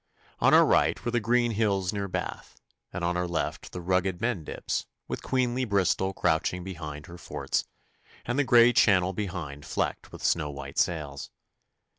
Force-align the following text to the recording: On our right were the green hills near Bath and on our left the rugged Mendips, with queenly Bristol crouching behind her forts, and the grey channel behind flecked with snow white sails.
On 0.39 0.51
our 0.51 0.65
right 0.65 1.05
were 1.05 1.11
the 1.11 1.19
green 1.19 1.51
hills 1.51 1.93
near 1.93 2.07
Bath 2.07 2.59
and 2.91 3.03
on 3.03 3.15
our 3.15 3.27
left 3.27 3.71
the 3.71 3.81
rugged 3.81 4.19
Mendips, 4.19 4.87
with 5.07 5.21
queenly 5.21 5.63
Bristol 5.63 6.11
crouching 6.11 6.63
behind 6.63 7.05
her 7.05 7.19
forts, 7.19 7.65
and 8.25 8.39
the 8.39 8.43
grey 8.43 8.73
channel 8.73 9.13
behind 9.13 9.63
flecked 9.63 10.11
with 10.11 10.23
snow 10.25 10.49
white 10.49 10.79
sails. 10.79 11.29